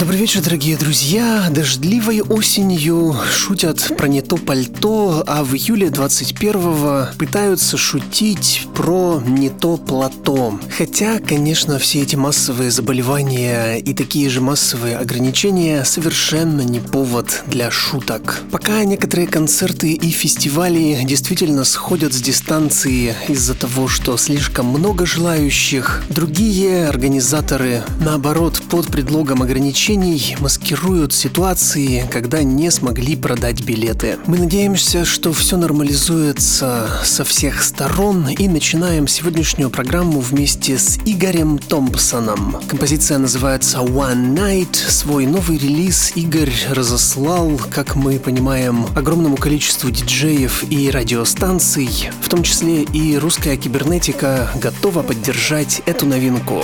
[0.00, 1.46] Добрый вечер, дорогие друзья.
[1.50, 9.50] Дождливой осенью шутят про не то пальто, а в июле 21-го пытаются шутить про не
[9.50, 10.58] то плато.
[10.74, 17.70] Хотя, конечно, все эти массовые заболевания и такие же массовые ограничения совершенно не повод для
[17.70, 18.40] шуток.
[18.50, 26.02] Пока некоторые концерты и фестивали действительно сходят с дистанции из-за того, что слишком много желающих,
[26.08, 34.18] другие организаторы, наоборот, под предлогом ограничений ограничений маскируют ситуации, когда не смогли продать билеты.
[34.26, 41.58] Мы надеемся, что все нормализуется со всех сторон и начинаем сегодняшнюю программу вместе с Игорем
[41.58, 42.60] Томпсоном.
[42.68, 44.76] Композиция называется One Night.
[44.76, 52.44] Свой новый релиз Игорь разослал, как мы понимаем, огромному количеству диджеев и радиостанций, в том
[52.44, 56.62] числе и русская кибернетика готова поддержать эту новинку.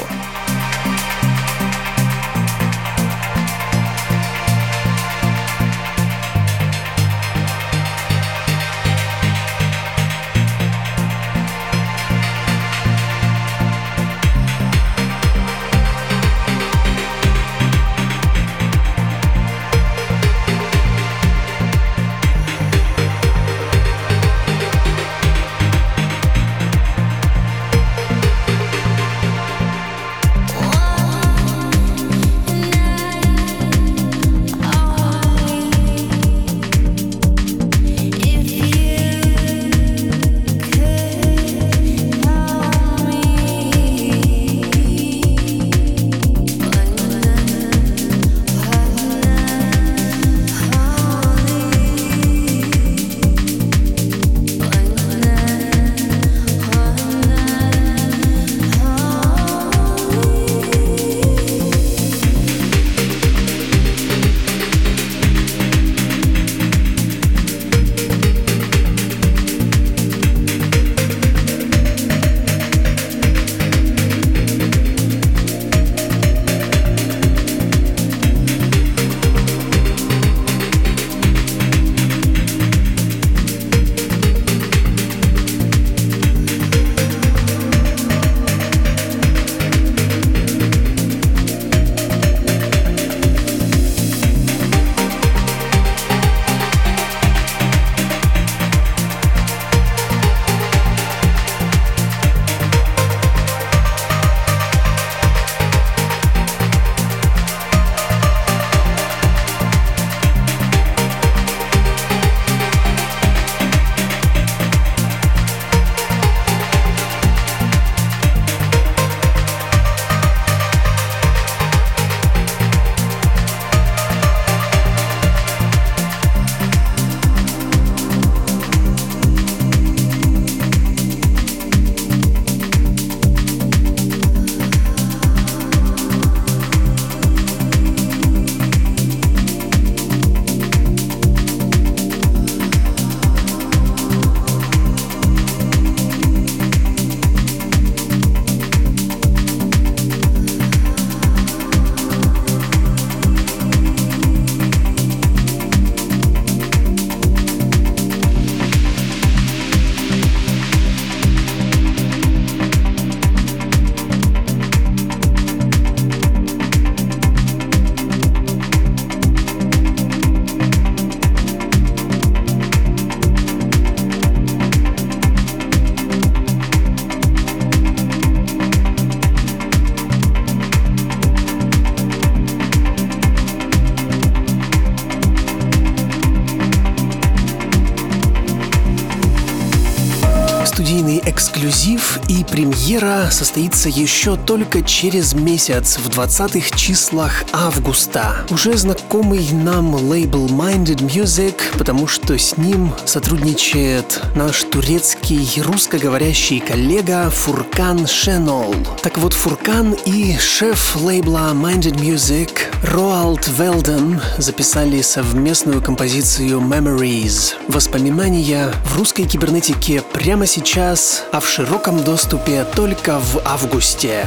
[192.87, 198.37] Премьера состоится еще только через месяц, в 20-х числах августа.
[198.49, 207.31] Уже знакомый нам лейбл Minded Music, потому что с ним сотрудничает наш турецкий русскоговорящий коллега
[207.31, 208.75] Фуркан Шенол.
[209.03, 212.51] Так вот, Фуркан и шеф лейбла Minded Music
[212.83, 217.55] Роалд Велден записали совместную композицию Memories.
[217.69, 224.27] Воспоминания в русской кибернетике прямо сейчас, а в широком доступе только в августе.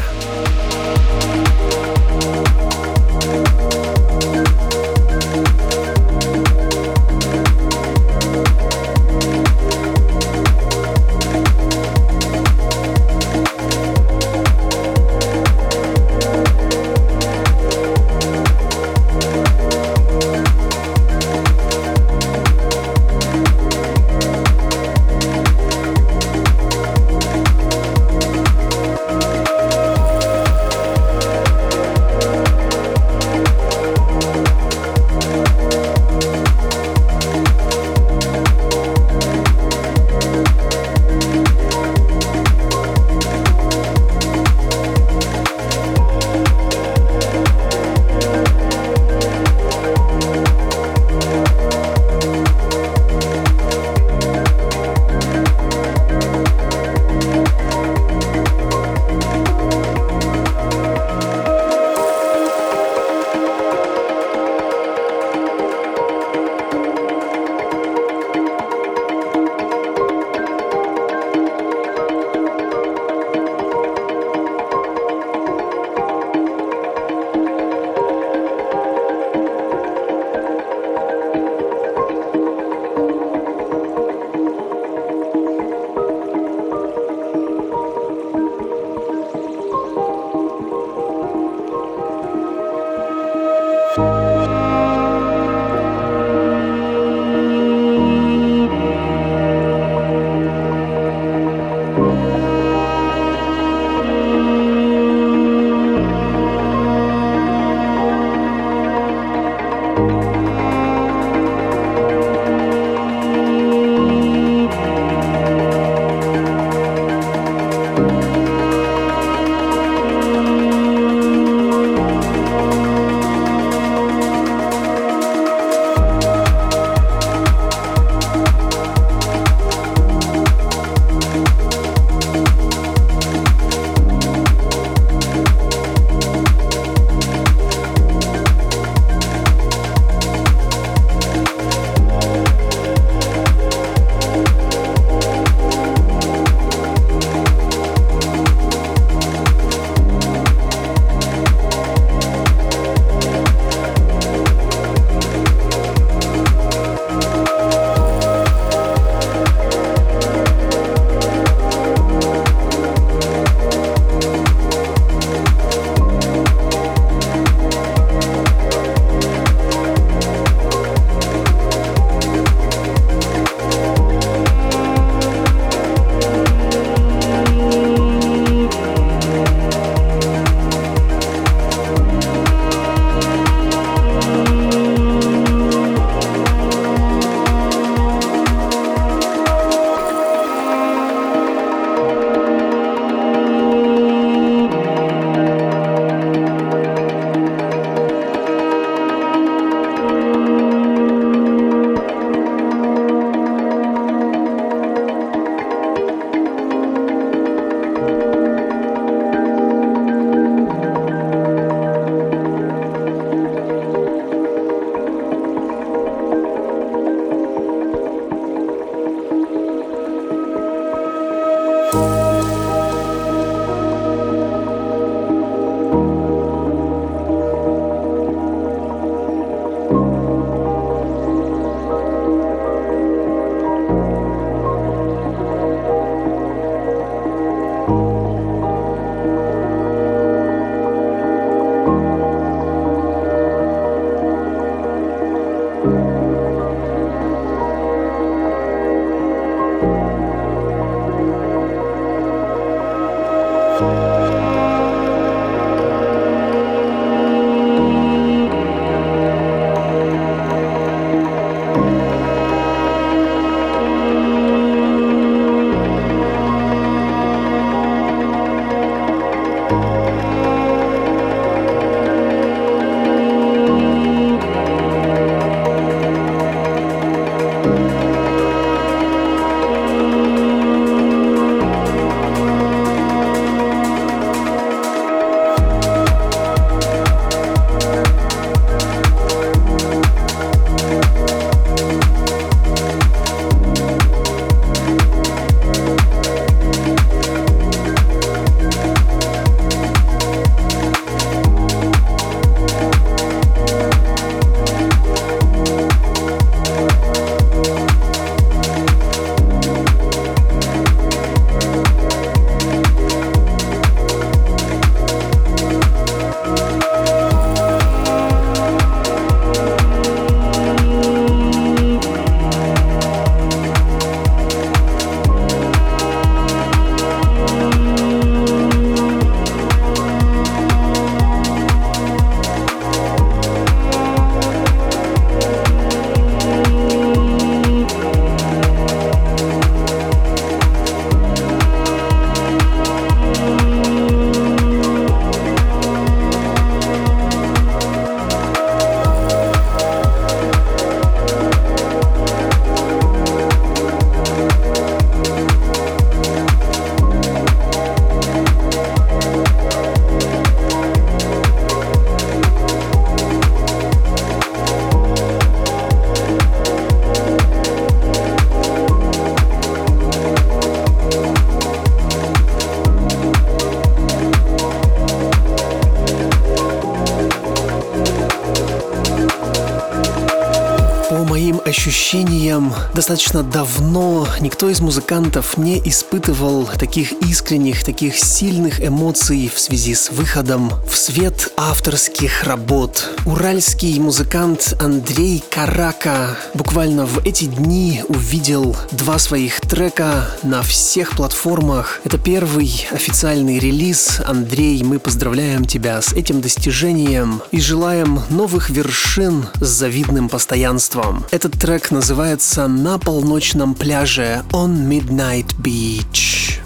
[381.69, 389.93] Ощущениям достаточно давно никто из музыкантов не испытывал таких искренних, таких сильных эмоций в связи
[389.93, 393.09] с выходом в свет авторских работ.
[393.25, 402.01] Уральский музыкант Андрей Карака буквально в эти дни увидел два своих трека на всех платформах.
[402.03, 404.19] Это первый официальный релиз.
[404.25, 411.23] Андрей, мы поздравляем тебя с этим достижением и желаем новых вершин с завидным постоянством.
[411.29, 416.59] Этот трек называется «На полночном пляже» On Midnight Beach.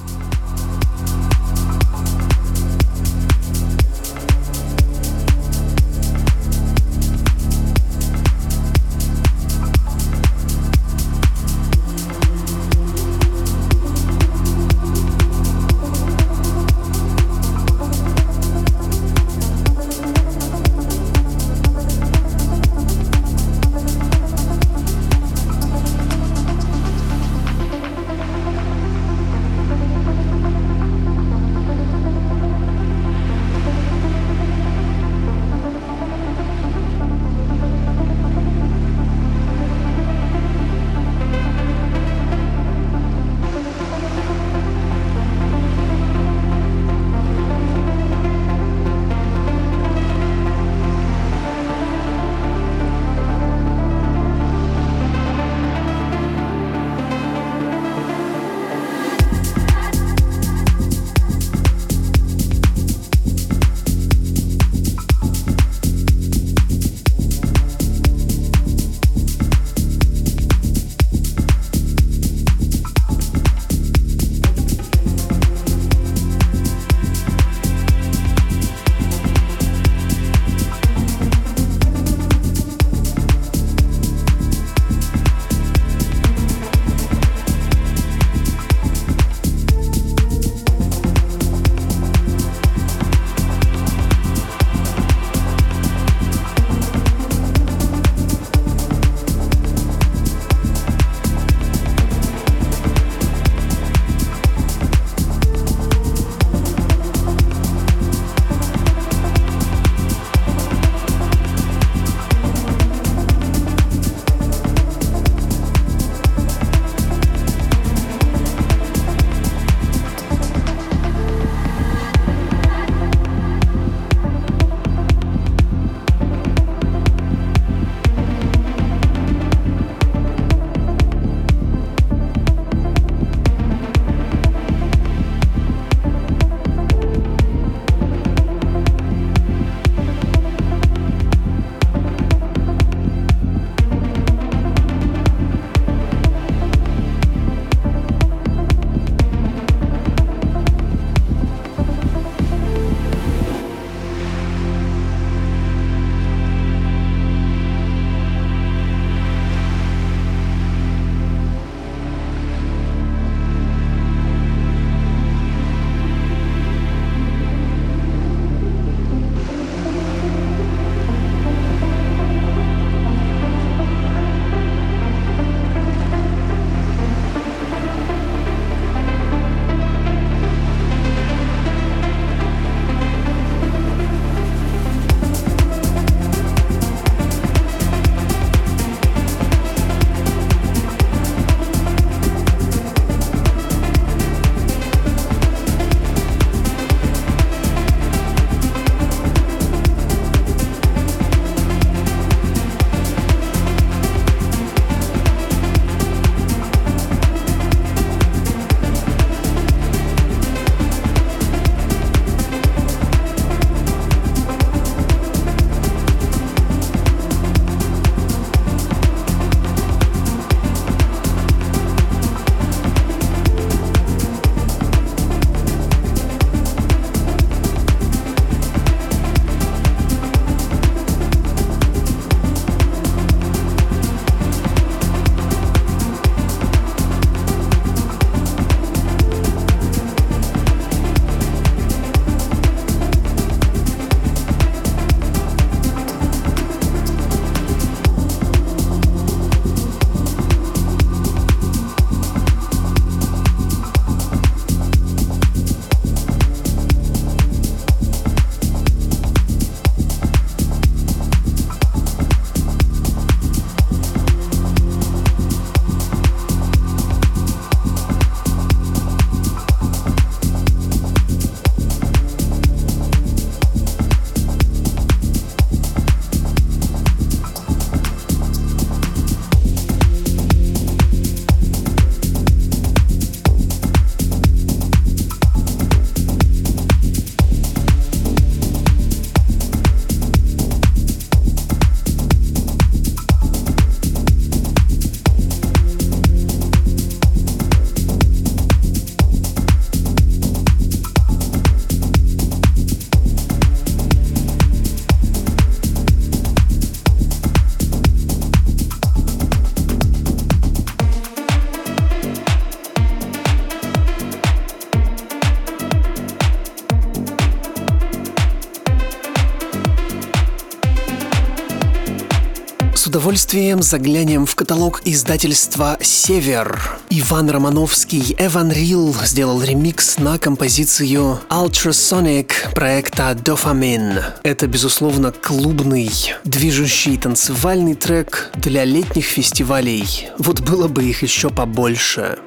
[323.53, 326.81] Удовольствием заглянем в каталог издательства «Север».
[327.11, 334.23] Иван Романовский Эван Рил сделал ремикс на композицию Ultrasonic проекта Dopamine.
[334.41, 336.09] Это, безусловно, клубный,
[336.43, 340.29] движущий танцевальный трек для летних фестивалей.
[340.39, 342.39] Вот было бы их еще побольше.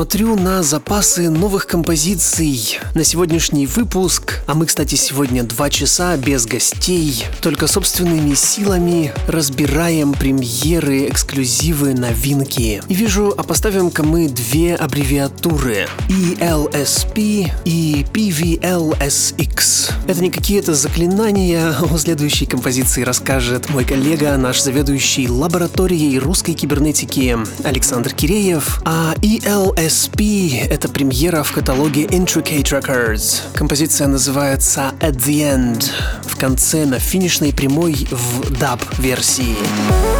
[0.00, 2.78] Смотрю на запасы новых композиций.
[2.94, 10.12] На сегодняшний выпуск, а мы, кстати, сегодня два часа без гостей, только собственными силами разбираем
[10.12, 12.82] премьеры, эксклюзивы, новинки.
[12.88, 19.92] И вижу, а поставим-ка мы две аббревиатуры ELSP и PVLSX.
[20.08, 27.38] Это не какие-то заклинания, о следующей композиции расскажет мой коллега, наш заведующий лабораторией русской кибернетики
[27.62, 33.42] Александр Киреев, а ELSP— это премьера в каталоге Intricate Records.
[33.54, 35.90] Композиция называется At the End,
[36.24, 40.19] в конце на финишной прямой в даб-версии.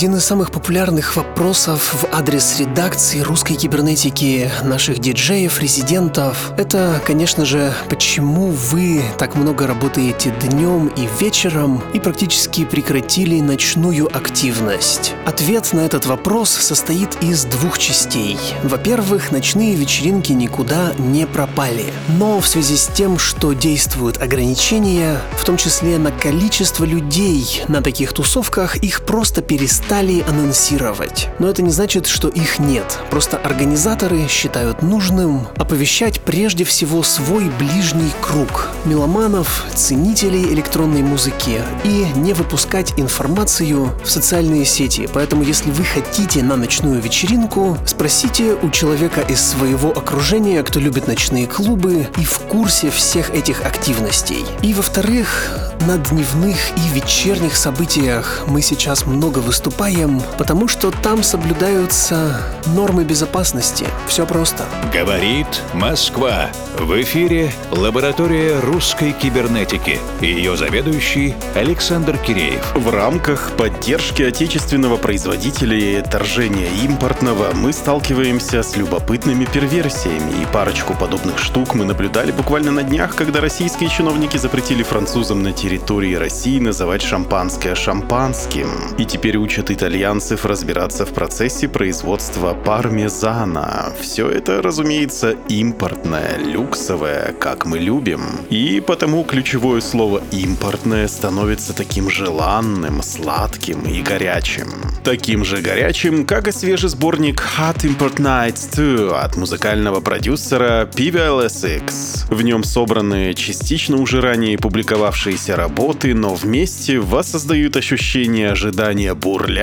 [0.00, 7.44] Один из самых популярных вопросов в адрес редакции русской кибернетики наших диджеев, резидентов, это, конечно
[7.44, 15.12] же, почему вы так много работаете днем и вечером и практически прекратили ночную активность.
[15.26, 18.38] Ответ на этот вопрос состоит из двух частей.
[18.62, 21.84] Во-первых, ночные вечеринки никуда не пропали.
[22.16, 27.82] Но в связи с тем, что действуют ограничения, в том числе на количество людей на
[27.82, 31.28] таких тусовках, их просто перестали стали анонсировать.
[31.40, 33.00] Но это не значит, что их нет.
[33.10, 42.06] Просто организаторы считают нужным оповещать прежде всего свой ближний круг меломанов, ценителей электронной музыки и
[42.14, 45.08] не выпускать информацию в социальные сети.
[45.12, 51.08] Поэтому если вы хотите на ночную вечеринку, спросите у человека из своего окружения, кто любит
[51.08, 54.44] ночные клубы и в курсе всех этих активностей.
[54.62, 55.50] И во-вторых,
[55.80, 62.42] на дневных и вечерних событиях мы сейчас много выступаем выступаем, потому что там соблюдаются
[62.74, 63.86] нормы безопасности.
[64.06, 64.64] Все просто.
[64.92, 66.50] Говорит Москва.
[66.78, 69.98] В эфире лаборатория русской кибернетики.
[70.20, 72.72] Ее заведующий Александр Киреев.
[72.74, 80.42] В рамках поддержки отечественного производителя и отторжения импортного мы сталкиваемся с любопытными перверсиями.
[80.42, 85.52] И парочку подобных штук мы наблюдали буквально на днях, когда российские чиновники запретили французам на
[85.52, 88.68] территории России называть шампанское шампанским.
[88.98, 93.92] И теперь учат итальянцев разбираться в процессе производства пармезана.
[94.00, 98.22] Все это, разумеется, импортное, люксовое, как мы любим.
[98.50, 104.68] И потому ключевое слово «импортное» становится таким желанным, сладким и горячим.
[105.04, 108.74] Таким же горячим, как и свежий сборник Hot Import Nights
[109.06, 112.34] 2 от музыкального продюсера PVLSX.
[112.34, 119.59] В нем собраны частично уже ранее публиковавшиеся работы, но вместе воссоздают ощущение ожидания бурлящей,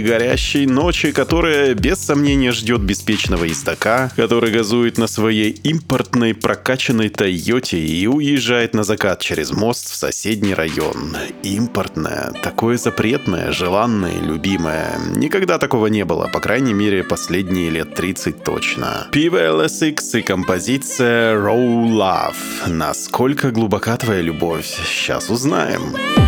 [0.00, 7.78] горящей ночи, которая без сомнения ждет беспечного ездока, который газует на своей импортной прокачанной Тойоте
[7.78, 11.16] и уезжает на закат через мост в соседний район.
[11.42, 14.98] Импортная, такое запретное, желанное, любимое.
[15.16, 19.06] Никогда такого не было, по крайней мере, последние лет 30 точно.
[19.12, 22.68] Пиво LSX и композиция Roll Love.
[22.68, 24.66] Насколько глубока твоя любовь?
[24.66, 26.27] Сейчас узнаем.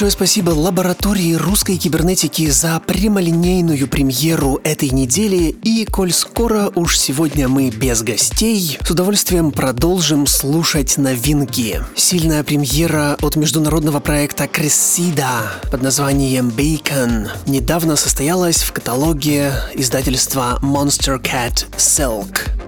[0.00, 5.54] Большое спасибо лаборатории русской кибернетики за прямолинейную премьеру этой недели.
[5.62, 11.82] И коль скоро уж сегодня мы без гостей, с удовольствием продолжим слушать новинки.
[11.94, 21.20] Сильная премьера от международного проекта Кресида под названием Bacon недавно состоялась в каталоге издательства Monster
[21.20, 22.59] Cat Silk.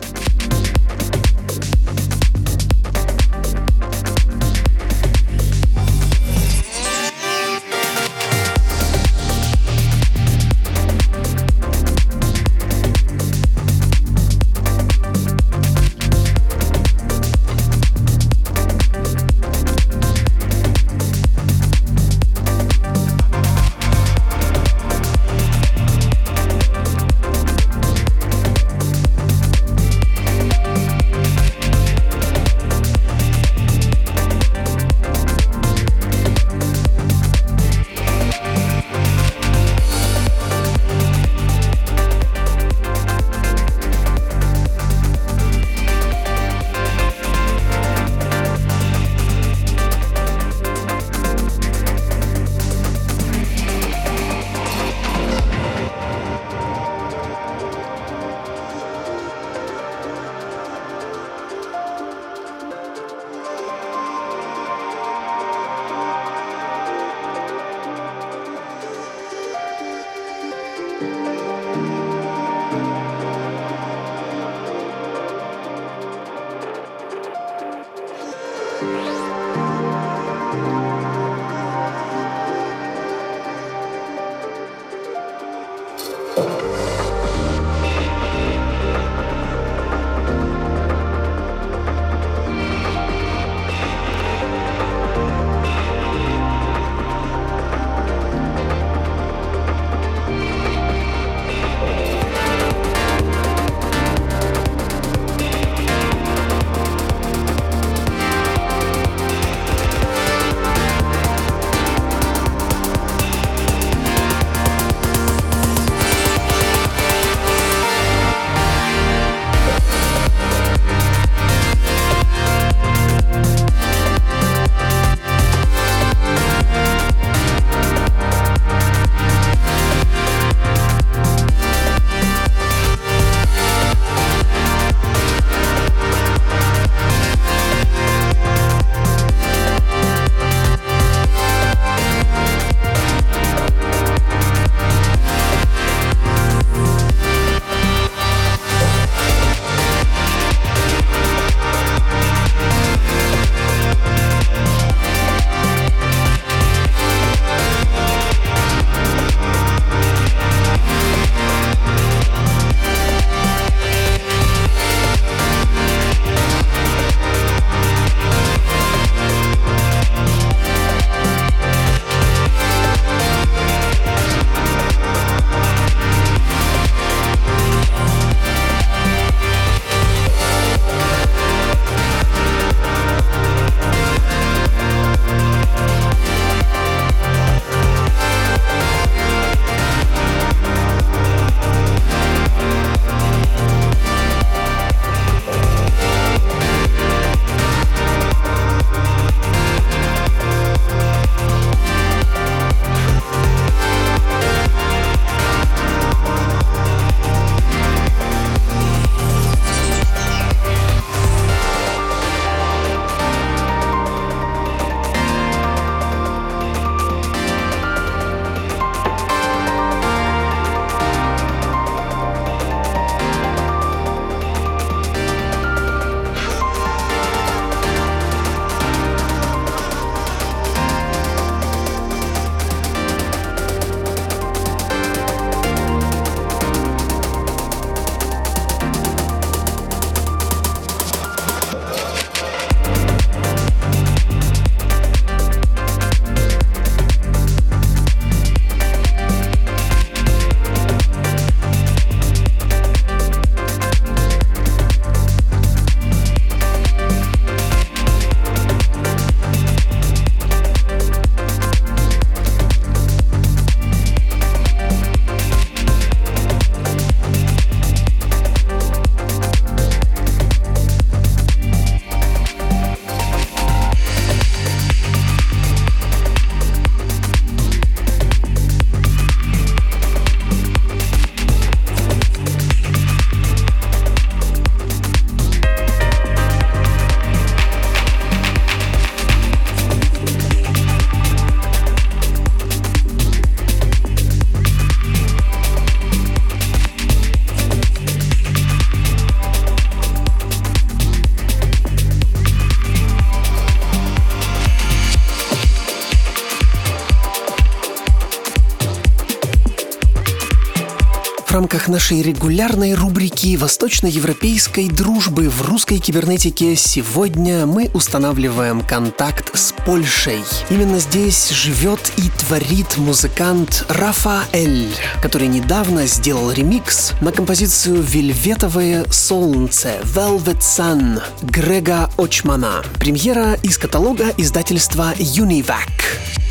[311.92, 320.42] Нашей регулярной рубрики восточноевропейской дружбы в русской кибернетике сегодня мы устанавливаем контакт с Польшей.
[320.70, 324.88] Именно здесь живет и творит музыкант Рафаэль,
[325.20, 332.82] который недавно сделал ремикс на композицию «Вельветовое солнце» Velvet Sun Грега Очмана.
[332.98, 336.41] Премьера из каталога издательства Univac.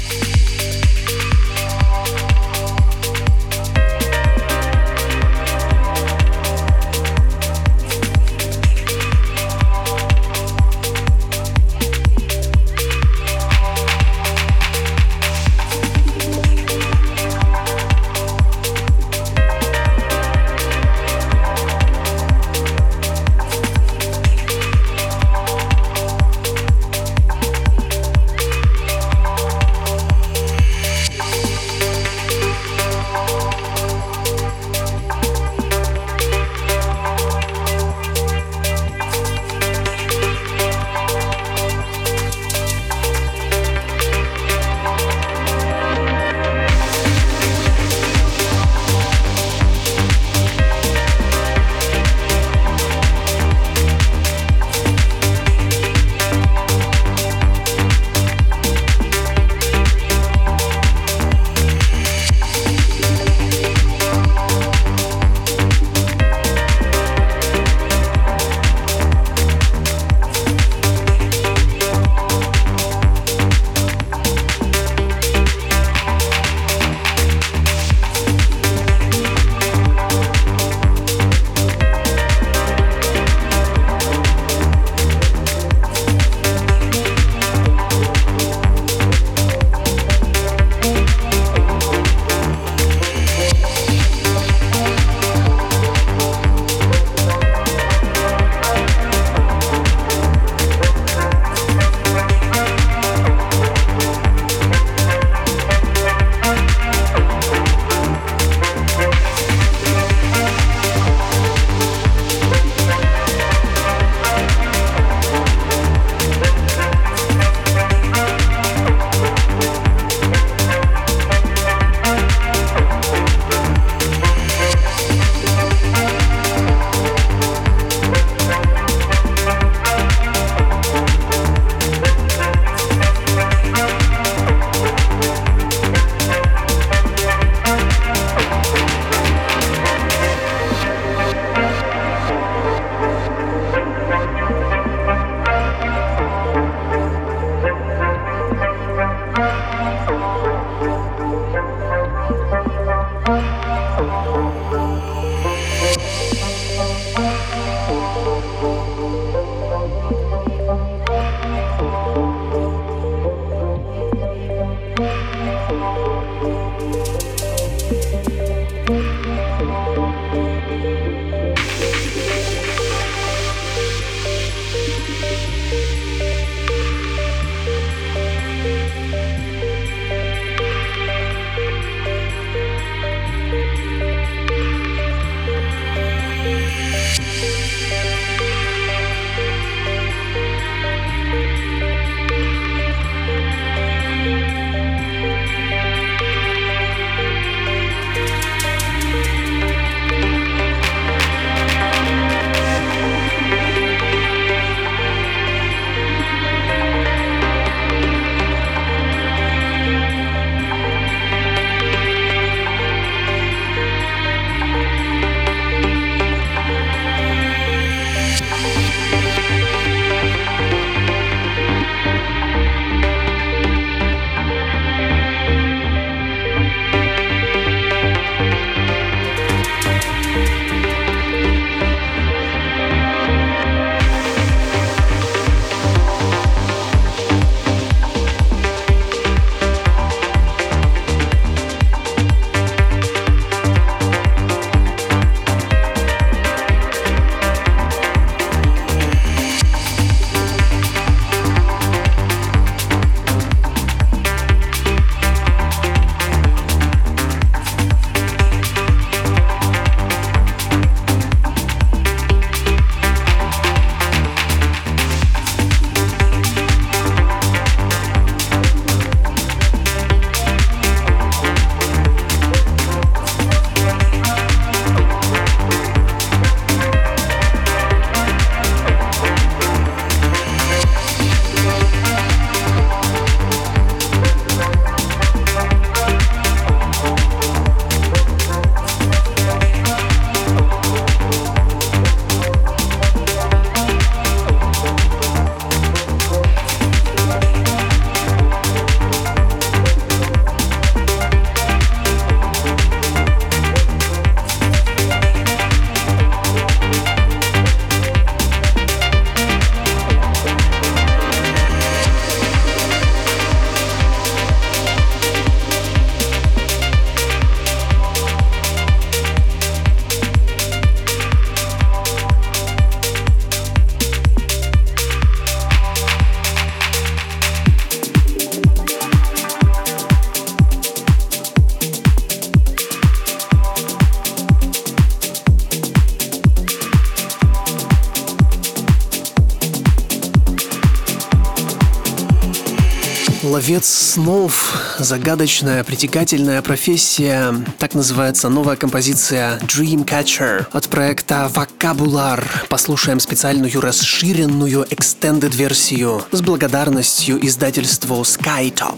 [343.71, 347.55] Ловец снов, загадочная, притягательная профессия.
[347.79, 352.45] Так называется новая композиция Dreamcatcher от проекта Vocabulар.
[352.67, 358.97] Послушаем специальную расширенную extended версию с благодарностью издательству Skytop.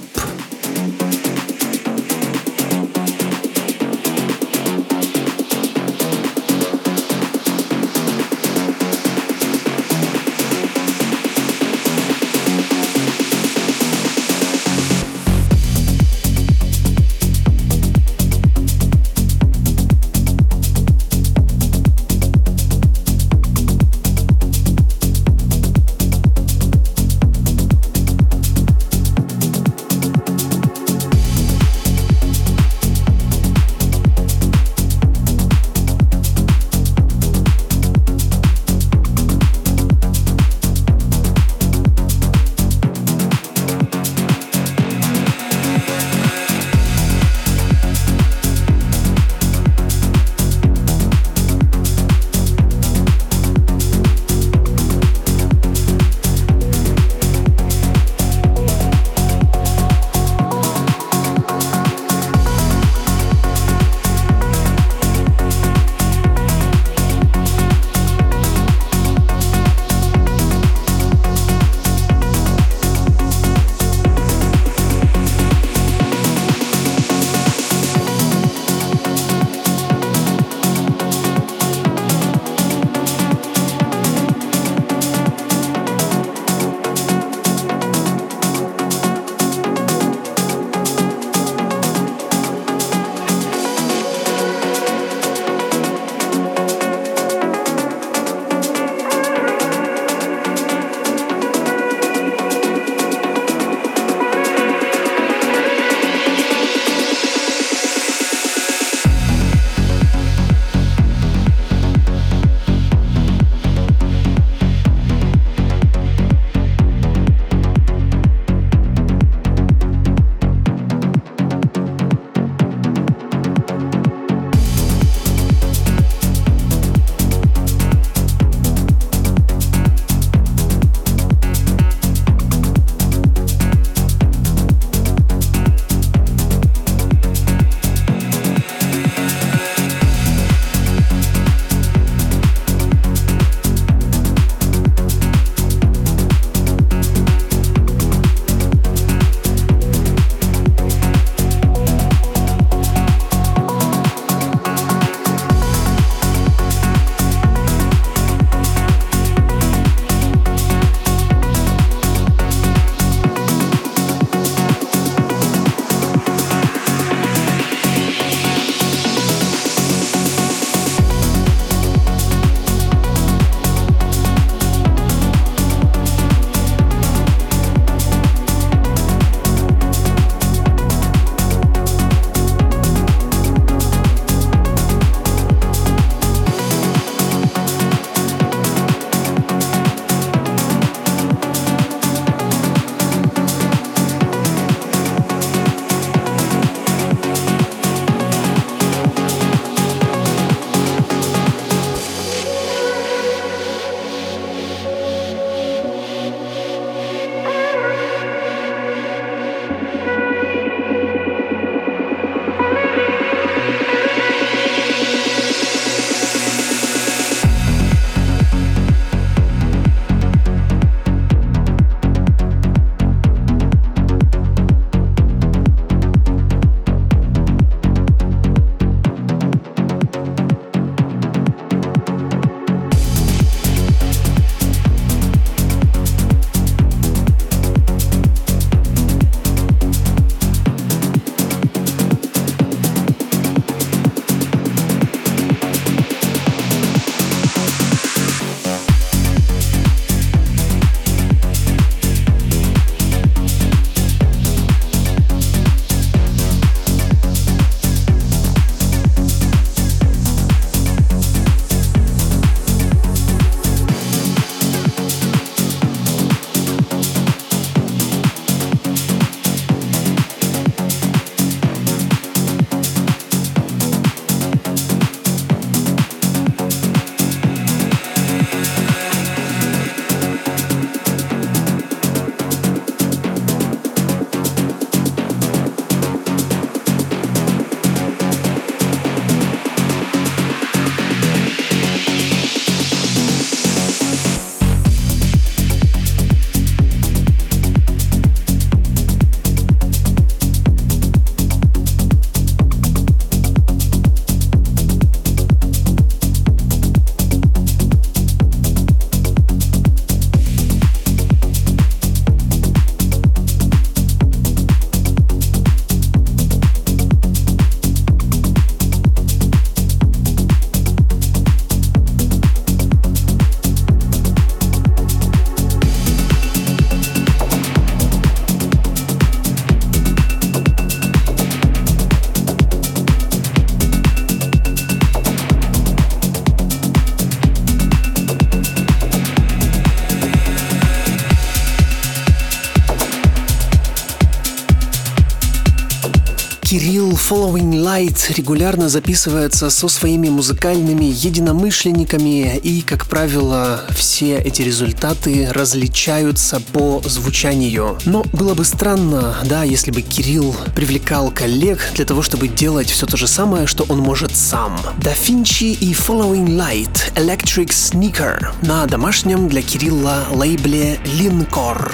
[347.29, 356.59] Following Light регулярно записывается со своими музыкальными единомышленниками, и, как правило, все эти результаты различаются
[356.73, 357.97] по звучанию.
[358.05, 363.05] Но было бы странно, да, если бы Кирилл привлекал коллег для того, чтобы делать все
[363.05, 364.77] то же самое, что он может сам.
[364.99, 371.89] Da Vinci и Following Light Electric Sneaker на домашнем для Кирилла лейбле Lincor.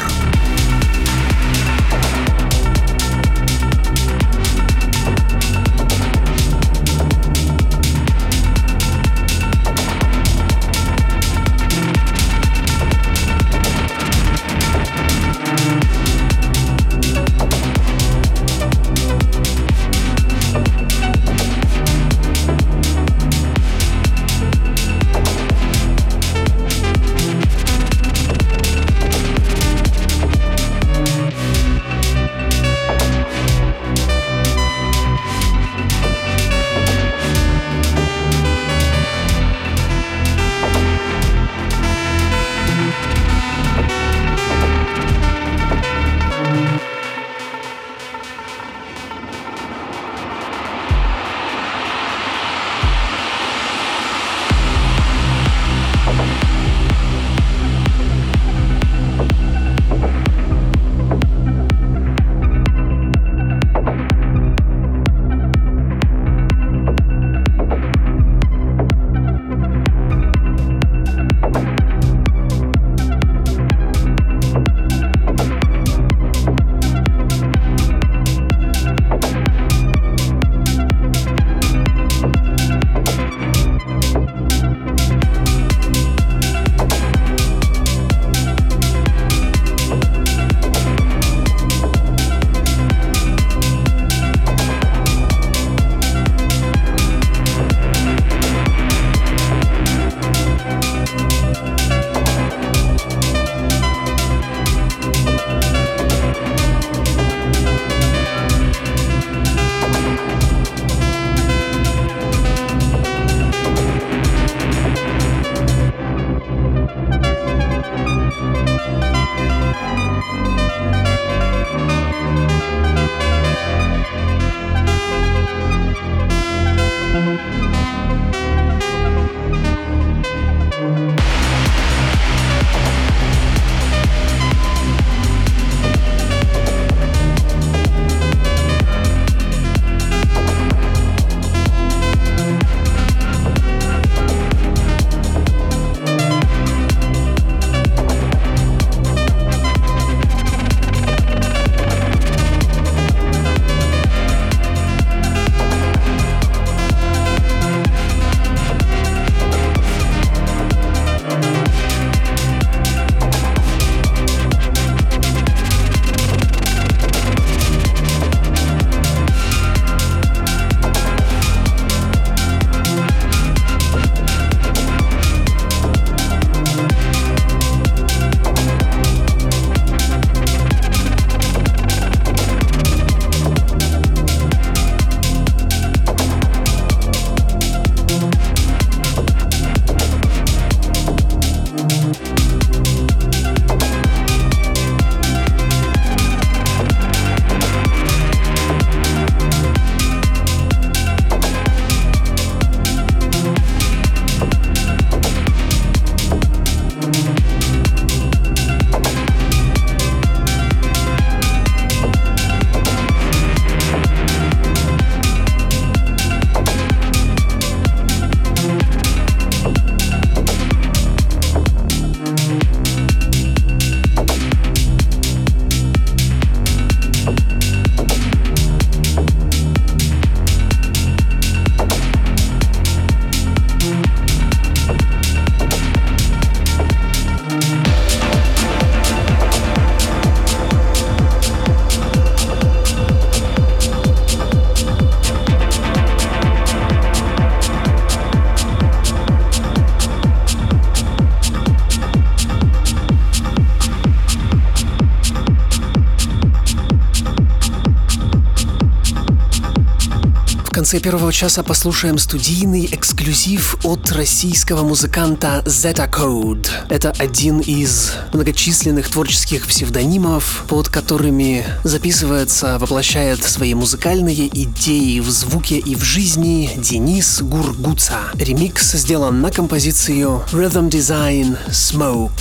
[260.90, 266.68] Конце первого часа послушаем студийный эксклюзив от российского музыканта Zeta Code.
[266.90, 275.78] Это один из многочисленных творческих псевдонимов, под которыми записывается, воплощает свои музыкальные идеи в звуке
[275.78, 278.22] и в жизни Денис Гургуца.
[278.34, 282.39] Ремикс сделан на композицию Rhythm Design Smoke.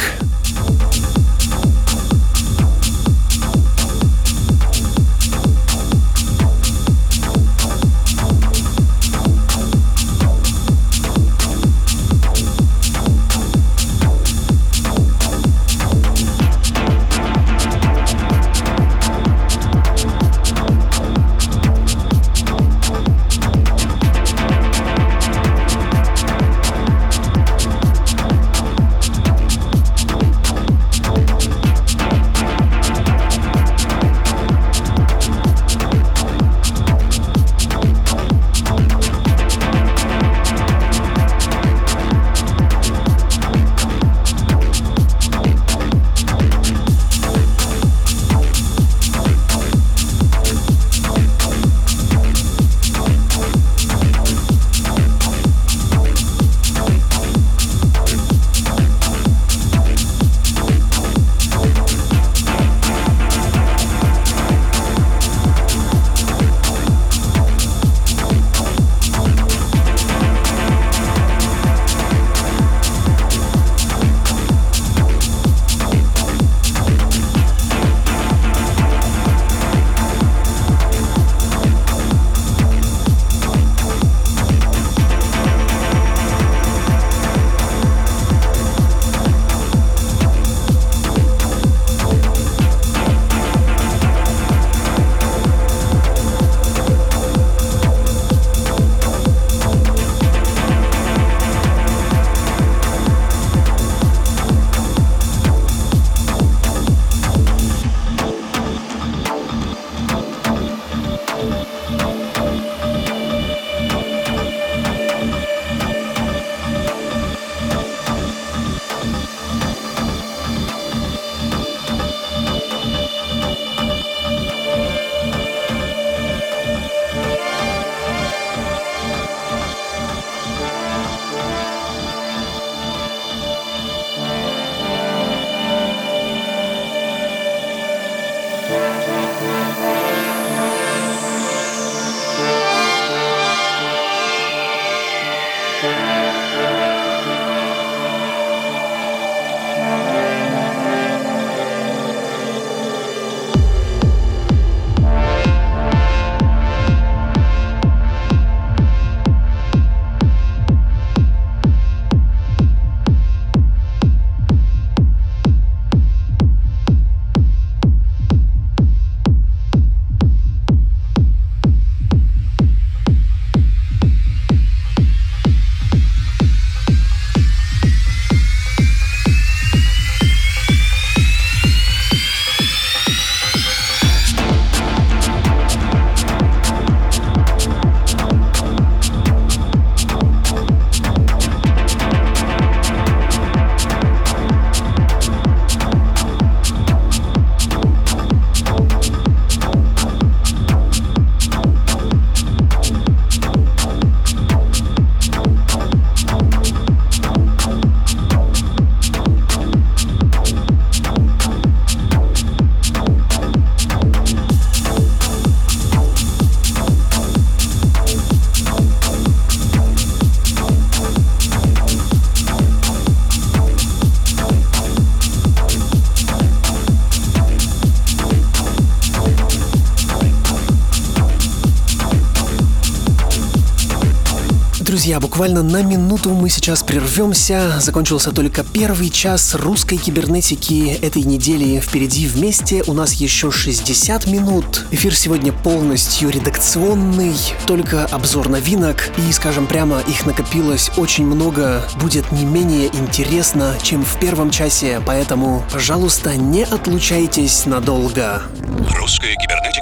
[235.38, 237.78] Буквально на минуту мы сейчас прервемся.
[237.78, 241.78] Закончился только первый час русской кибернетики этой недели.
[241.78, 244.84] Впереди вместе у нас еще 60 минут.
[244.90, 247.36] Эфир сегодня полностью редакционный,
[247.68, 249.10] только обзор новинок.
[249.28, 251.84] И, скажем прямо, их накопилось очень много.
[252.00, 255.00] Будет не менее интересно, чем в первом часе.
[255.06, 258.42] Поэтому, пожалуйста, не отлучайтесь надолго.
[258.90, 259.36] Русская